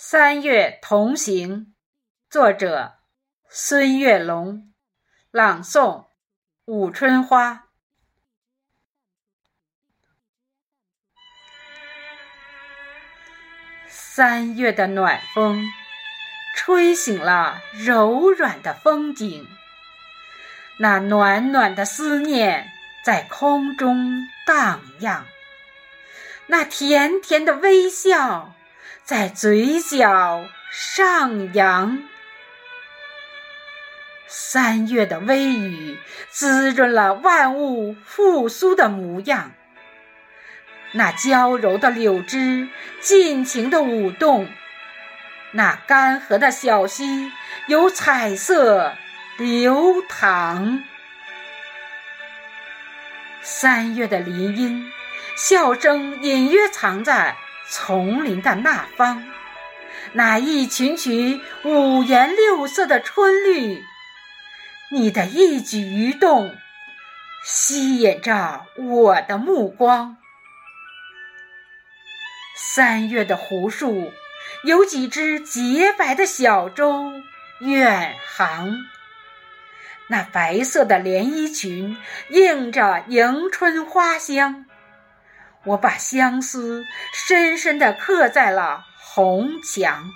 [0.00, 1.74] 三月同行，
[2.30, 2.98] 作者
[3.48, 4.72] 孙月龙，
[5.32, 6.10] 朗诵
[6.66, 7.70] 武春花。
[13.88, 15.66] 三月的暖风，
[16.54, 19.48] 吹醒了柔软的风景，
[20.78, 22.70] 那暖暖的思念
[23.04, 25.26] 在空中荡漾，
[26.46, 28.54] 那甜甜的微笑。
[29.08, 32.02] 在嘴角上扬，
[34.26, 35.96] 三月的微雨
[36.28, 39.52] 滋润了万物复苏的模样。
[40.92, 42.68] 那娇柔的柳枝
[43.00, 44.46] 尽情的舞动，
[45.52, 47.32] 那干涸的小溪
[47.66, 48.92] 有彩色
[49.38, 50.84] 流淌。
[53.40, 54.92] 三月的林荫，
[55.34, 57.38] 笑声隐约藏在。
[57.70, 59.24] 丛林的那方，
[60.12, 63.84] 那一群群五颜六色的春绿，
[64.90, 66.56] 你的一举一动
[67.44, 70.16] 吸引着我的目光。
[72.56, 74.12] 三月的湖树，
[74.64, 77.12] 有几只洁白的小舟
[77.60, 78.78] 远航，
[80.08, 81.98] 那白色的连衣裙
[82.30, 84.64] 映着迎春花香。
[85.68, 90.10] 我把相思深深地刻在了红墙。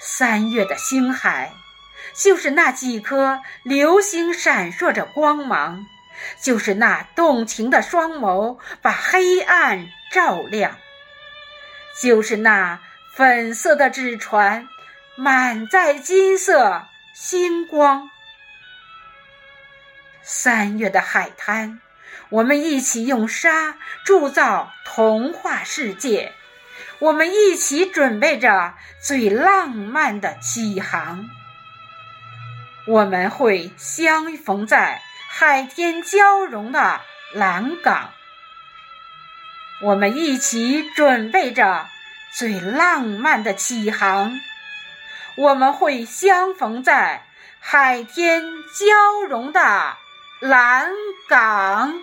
[0.00, 1.52] 三月的星海，
[2.14, 5.86] 就是那几颗流星闪烁着光芒，
[6.42, 10.76] 就是那动情的双眸把黑暗照亮，
[12.02, 12.80] 就是那
[13.14, 14.66] 粉色的纸船
[15.14, 18.10] 满载金色星光。
[20.22, 21.80] 三月的海滩。
[22.28, 26.32] 我们一起用沙铸造童话世界，
[26.98, 31.28] 我们一起准备着最浪漫的起航。
[32.86, 37.00] 我们会相逢在海天交融的
[37.32, 38.10] 蓝港，
[39.82, 41.86] 我们一起准备着
[42.34, 44.40] 最浪漫的起航。
[45.36, 47.24] 我们会相逢在
[47.60, 48.42] 海天
[48.78, 49.96] 交融的
[50.42, 50.90] 蓝
[51.28, 51.94] 港。